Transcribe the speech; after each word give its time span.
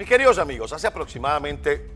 Mis 0.00 0.08
queridos 0.08 0.38
amigos, 0.38 0.72
hace 0.72 0.86
aproximadamente 0.86 1.90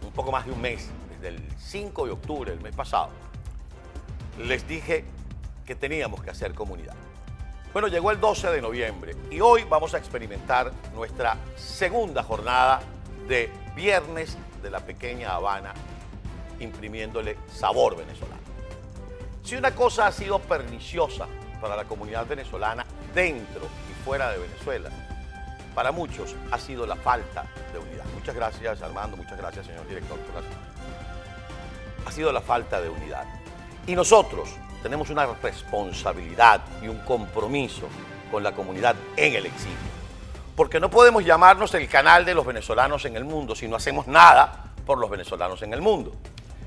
un 0.00 0.10
poco 0.12 0.32
más 0.32 0.46
de 0.46 0.52
un 0.52 0.60
mes, 0.62 0.88
desde 1.10 1.36
el 1.36 1.48
5 1.58 2.06
de 2.06 2.12
octubre 2.12 2.50
del 2.50 2.62
mes 2.62 2.74
pasado, 2.74 3.10
les 4.38 4.66
dije 4.66 5.04
que 5.66 5.74
teníamos 5.74 6.22
que 6.22 6.30
hacer 6.30 6.54
comunidad. 6.54 6.94
Bueno, 7.74 7.88
llegó 7.88 8.10
el 8.10 8.18
12 8.18 8.52
de 8.52 8.62
noviembre 8.62 9.14
y 9.30 9.38
hoy 9.42 9.64
vamos 9.64 9.92
a 9.92 9.98
experimentar 9.98 10.72
nuestra 10.94 11.36
segunda 11.56 12.22
jornada 12.22 12.80
de 13.28 13.50
Viernes 13.76 14.38
de 14.62 14.70
la 14.70 14.80
Pequeña 14.80 15.34
Habana, 15.34 15.74
imprimiéndole 16.58 17.36
sabor 17.52 17.98
venezolano. 17.98 18.40
Si 19.42 19.56
una 19.56 19.74
cosa 19.74 20.06
ha 20.06 20.12
sido 20.12 20.38
perniciosa 20.38 21.26
para 21.60 21.76
la 21.76 21.84
comunidad 21.84 22.26
venezolana 22.26 22.86
dentro 23.14 23.60
y 23.90 24.04
fuera 24.04 24.30
de 24.30 24.38
Venezuela, 24.38 24.88
para 25.74 25.92
muchos 25.92 26.34
ha 26.50 26.58
sido 26.58 26.86
la 26.86 26.96
falta 26.96 27.44
de 27.72 27.78
unidad. 27.78 28.04
Muchas 28.14 28.34
gracias 28.34 28.82
Armando, 28.82 29.16
muchas 29.16 29.36
gracias 29.36 29.66
señor 29.66 29.86
director. 29.88 30.18
Ha 32.06 32.12
sido 32.12 32.32
la 32.32 32.40
falta 32.40 32.80
de 32.80 32.88
unidad. 32.88 33.24
Y 33.86 33.94
nosotros 33.94 34.48
tenemos 34.82 35.10
una 35.10 35.26
responsabilidad 35.42 36.60
y 36.82 36.88
un 36.88 36.98
compromiso 36.98 37.88
con 38.30 38.42
la 38.42 38.52
comunidad 38.52 38.96
en 39.16 39.34
el 39.34 39.46
exilio. 39.46 39.76
Porque 40.56 40.78
no 40.78 40.90
podemos 40.90 41.24
llamarnos 41.24 41.74
el 41.74 41.88
canal 41.88 42.24
de 42.24 42.34
los 42.34 42.46
venezolanos 42.46 43.04
en 43.04 43.16
el 43.16 43.24
mundo 43.24 43.54
si 43.54 43.66
no 43.66 43.76
hacemos 43.76 44.06
nada 44.06 44.72
por 44.86 44.98
los 44.98 45.10
venezolanos 45.10 45.62
en 45.62 45.72
el 45.72 45.80
mundo. 45.80 46.12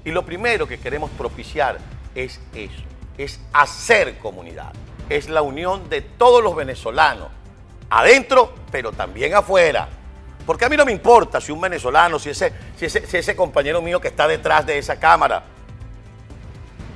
Y 0.04 0.12
lo 0.12 0.26
primero 0.26 0.68
que 0.68 0.80
queremos 0.80 1.10
propiciar 1.12 1.78
es 2.16 2.40
eso, 2.54 2.82
es 3.18 3.40
hacer 3.54 4.18
comunidad, 4.20 4.74
es 5.10 5.30
la 5.30 5.42
unión 5.42 5.90
de 5.90 6.02
todos 6.02 6.44
los 6.44 6.56
venezolanos, 6.56 7.28
adentro, 7.90 8.54
pero 8.72 8.92
también 8.92 9.34
afuera. 9.34 9.88
Porque 10.46 10.66
a 10.66 10.70
mí 10.70 10.78
no 10.78 10.86
me 10.86 10.92
importa 10.92 11.42
si 11.42 11.52
un 11.52 11.60
venezolano, 11.60 12.20
si 12.20 12.30
ese, 12.30 12.54
si 12.78 12.86
ese, 12.86 13.36
compañero 13.36 13.82
mío 13.82 14.00
que 14.00 14.08
está 14.08 14.28
detrás 14.28 14.66
de 14.66 14.78
esa 14.78 14.98
cámara 14.98 15.44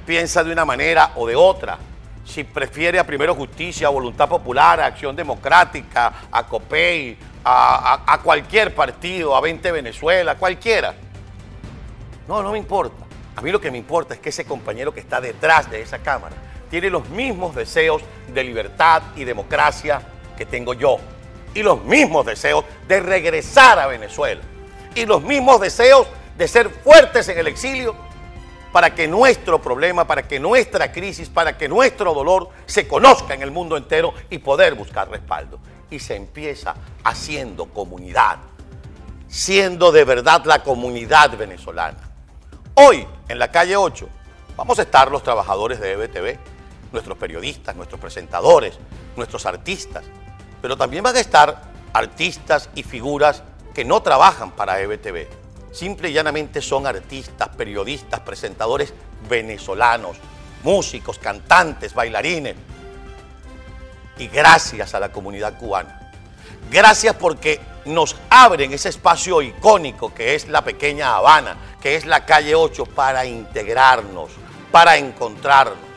piensa 0.06 0.44
de 0.44 0.54
una 0.54 0.64
manera 0.64 1.12
o 1.16 1.28
de 1.28 1.36
otra, 1.36 1.78
si 2.24 2.46
prefiere 2.46 2.98
a 2.98 3.06
Primero 3.06 3.36
Justicia, 3.36 3.88
a 3.88 3.90
Voluntad 3.90 4.30
Popular, 4.30 4.80
a 4.80 4.86
Acción 4.86 5.16
Democrática, 5.16 6.14
a 6.32 6.48
COPEI, 6.48 7.18
a, 7.44 8.04
a, 8.08 8.22
cualquier 8.22 8.74
partido, 8.74 9.36
a 9.36 9.42
20 9.42 9.72
Venezuela, 9.72 10.36
cualquiera. 10.36 10.96
No, 12.28 12.42
no 12.42 12.52
me 12.54 12.58
importa. 12.58 13.04
A 13.36 13.42
mí 13.42 13.52
lo 13.52 13.60
que 13.60 13.72
me 13.72 13.78
importa 13.78 14.14
es 14.14 14.20
que 14.20 14.30
ese 14.30 14.46
compañero 14.46 14.94
que 14.94 15.00
está 15.02 15.20
detrás 15.20 15.70
de 15.70 15.82
esa 15.82 16.00
cámara 16.00 16.36
tiene 16.70 16.90
los 16.90 17.10
mismos 17.10 17.54
deseos 17.54 18.02
de 18.34 18.44
libertad 18.46 19.04
y 19.18 19.26
democracia 19.26 20.02
que 20.42 20.48
tengo 20.48 20.74
yo. 20.74 20.98
Y 21.54 21.62
los 21.62 21.84
mismos 21.84 22.26
deseos 22.26 22.66
de 22.88 23.00
regresar 23.00 23.78
a 23.78 23.86
Venezuela. 23.86 24.42
Y 24.96 25.06
los 25.06 25.22
mismos 25.22 25.62
deseos 25.62 26.08
de 26.36 26.48
ser 26.48 26.72
fuertes 26.72 27.28
en 27.28 27.38
el 27.38 27.48
exilio 27.48 27.96
para 28.72 28.96
que 28.96 29.08
nuestro 29.08 29.62
problema, 29.62 30.08
para 30.08 30.28
que 30.28 30.40
nuestra 30.40 30.92
crisis, 30.92 31.30
para 31.30 31.60
que 31.60 31.70
nuestro 31.70 32.16
dolor 32.16 32.50
se 32.66 32.88
conozca 32.88 33.36
en 33.36 33.44
el 33.44 33.52
mundo 33.52 33.78
entero 33.78 34.16
y 34.32 34.40
poder 34.40 34.74
buscar 34.74 35.12
respaldo. 35.12 35.60
Y 35.92 36.00
se 36.00 36.16
empieza 36.16 36.74
haciendo 37.04 37.66
comunidad, 37.68 38.40
siendo 39.28 39.92
de 39.92 40.06
verdad 40.06 40.44
la 40.46 40.64
comunidad 40.64 41.38
venezolana. 41.38 42.00
Hoy, 42.74 43.06
en 43.30 43.38
la 43.38 43.52
calle 43.52 43.78
8, 43.78 44.10
vamos 44.58 44.80
a 44.80 44.82
estar 44.82 45.12
los 45.12 45.22
trabajadores 45.22 45.80
de 45.80 45.92
EBTV, 45.92 46.40
nuestros 46.92 47.16
periodistas, 47.20 47.76
nuestros 47.76 48.02
presentadores, 48.02 48.80
nuestros 49.16 49.46
artistas, 49.46 50.04
pero 50.62 50.78
también 50.78 51.04
van 51.04 51.16
a 51.16 51.20
estar 51.20 51.62
artistas 51.94 52.70
y 52.76 52.84
figuras 52.84 53.44
que 53.74 53.86
no 53.86 54.02
trabajan 54.02 54.52
para 54.52 54.80
EBTV. 54.80 55.28
Simple 55.72 56.10
y 56.10 56.14
llanamente 56.14 56.62
son 56.62 56.86
artistas, 56.86 57.50
periodistas, 57.56 58.20
presentadores 58.20 58.94
venezolanos, 59.30 60.18
músicos, 60.64 61.18
cantantes, 61.18 61.94
bailarines. 61.94 62.56
Y 64.18 64.28
gracias 64.28 64.94
a 64.94 65.00
la 65.00 65.12
comunidad 65.12 65.58
cubana. 65.58 66.12
Gracias 66.70 67.16
porque 67.16 67.60
nos 67.86 68.16
abren 68.30 68.74
ese 68.74 68.90
espacio 68.90 69.42
icónico 69.42 70.14
que 70.14 70.36
es 70.36 70.48
la 70.48 70.64
pequeña 70.64 71.16
Habana, 71.16 71.58
que 71.82 71.96
es 71.96 72.06
la 72.06 72.26
calle 72.26 72.54
8, 72.54 72.86
para 72.86 73.26
integrarnos, 73.26 74.32
para 74.72 74.98
encontrarnos. 74.98 75.91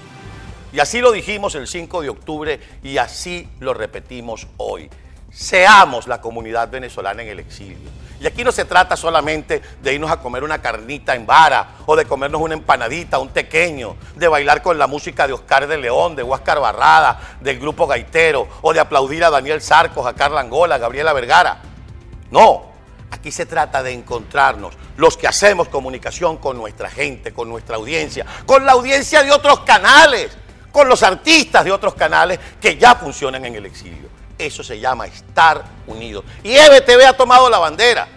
Y 0.75 0.81
así 0.81 1.01
lo 1.01 1.13
dijimos 1.13 1.55
el 1.55 1.69
5 1.69 2.03
de 2.03 2.09
octubre 2.09 2.59
y 2.83 2.99
así 2.99 3.49
lo 3.61 3.75
repetimos 3.75 4.49
hoy. 4.57 4.91
Seamos 5.33 6.09
la 6.09 6.21
comunidad 6.21 6.69
venezolana 6.69 7.23
en 7.23 7.29
el 7.29 7.39
exilio. 7.39 7.89
Y 8.21 8.27
aquí 8.27 8.43
no 8.43 8.51
se 8.51 8.65
trata 8.65 8.97
solamente 8.97 9.63
de 9.81 9.95
irnos 9.95 10.11
a 10.11 10.19
comer 10.19 10.43
una 10.43 10.61
carnita 10.61 11.15
en 11.15 11.27
vara 11.27 11.77
o 11.87 11.95
de 11.95 12.07
comernos 12.07 12.41
una 12.41 12.55
empanadita, 12.55 13.21
un 13.21 13.29
tequeño, 13.29 13.95
de 14.17 14.27
bailar 14.27 14.63
con 14.63 14.77
la 14.77 14.89
música 14.89 15.29
de 15.29 15.33
Oscar 15.33 15.69
de 15.69 15.79
León, 15.79 16.17
de 16.17 16.25
Huáscar 16.25 16.59
Barrada, 16.59 17.37
del 17.41 17.61
grupo 17.61 17.87
Gaitero 17.87 18.49
o 18.61 18.73
de 18.73 18.81
aplaudir 18.81 19.23
a 19.23 19.31
Daniel 19.31 19.63
Sarcos, 19.63 20.05
a 20.05 20.15
Carla 20.15 20.41
Angola, 20.41 20.75
a 20.75 20.79
Gabriela 20.79 21.13
Vergara. 21.13 21.63
No, 22.33 22.73
aquí 23.13 23.31
se 23.31 23.47
trata 23.47 23.81
de 23.85 23.93
encontrarnos, 23.93 24.75
los 24.97 25.17
que 25.17 25.29
hacemos 25.29 25.69
comunicación 25.69 26.37
con 26.39 26.57
nuestra 26.57 26.91
gente, 26.91 27.33
con 27.33 27.49
nuestra 27.49 27.77
audiencia, 27.77 28.27
con 28.45 28.67
la 28.67 28.73
audiencia 28.73 29.23
de 29.23 29.31
otros 29.31 29.61
canales 29.61 30.37
con 30.75 30.89
los 30.89 31.05
artistas 31.05 31.65
de 31.65 31.71
otros 31.71 31.95
canales 31.95 32.41
que 32.61 32.77
ya 32.77 32.97
funcionan 32.97 33.45
en 33.45 33.55
el 33.55 33.65
exilio. 33.65 34.09
Eso 34.37 34.65
se 34.65 34.81
llama 34.81 35.07
estar 35.07 35.63
unidos. 35.87 36.25
Y 36.43 36.53
EBTV 36.53 37.07
ha 37.07 37.13
tomado 37.13 37.49
la 37.49 37.59
bandera. 37.59 38.09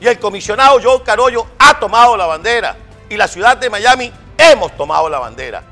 Y 0.00 0.06
el 0.06 0.18
comisionado 0.18 0.80
Joe 0.82 1.02
Carollo 1.02 1.46
ha 1.58 1.78
tomado 1.78 2.16
la 2.16 2.24
bandera. 2.24 2.74
Y 3.10 3.18
la 3.18 3.28
ciudad 3.28 3.58
de 3.58 3.68
Miami 3.68 4.10
hemos 4.38 4.74
tomado 4.78 5.10
la 5.10 5.18
bandera. 5.18 5.62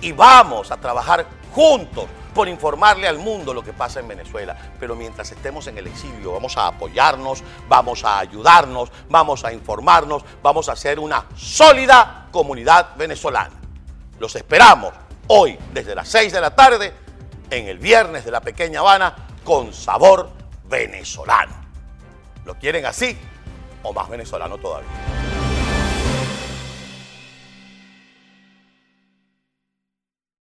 Y 0.00 0.12
vamos 0.12 0.70
a 0.70 0.78
trabajar 0.78 1.26
juntos 1.52 2.06
por 2.34 2.48
informarle 2.48 3.06
al 3.06 3.18
mundo 3.18 3.52
lo 3.52 3.62
que 3.62 3.74
pasa 3.74 4.00
en 4.00 4.08
Venezuela. 4.08 4.56
Pero 4.80 4.96
mientras 4.96 5.30
estemos 5.30 5.66
en 5.66 5.76
el 5.76 5.88
exilio, 5.88 6.32
vamos 6.32 6.56
a 6.56 6.68
apoyarnos, 6.68 7.44
vamos 7.68 8.02
a 8.02 8.18
ayudarnos, 8.18 8.90
vamos 9.10 9.44
a 9.44 9.52
informarnos, 9.52 10.22
vamos 10.42 10.70
a 10.70 10.72
hacer 10.72 10.98
una 10.98 11.26
sólida 11.36 12.28
comunidad 12.32 12.96
venezolana. 12.96 13.65
Los 14.18 14.34
esperamos 14.34 14.94
hoy 15.28 15.58
desde 15.72 15.94
las 15.94 16.08
6 16.08 16.32
de 16.32 16.40
la 16.40 16.54
tarde 16.54 16.92
en 17.50 17.68
el 17.68 17.78
viernes 17.78 18.24
de 18.24 18.30
la 18.30 18.40
Pequeña 18.40 18.80
Habana 18.80 19.14
con 19.44 19.72
sabor 19.72 20.30
venezolano. 20.64 21.52
¿Lo 22.44 22.54
quieren 22.54 22.86
así 22.86 23.16
o 23.82 23.92
más 23.92 24.08
venezolano 24.08 24.58
todavía? 24.58 24.88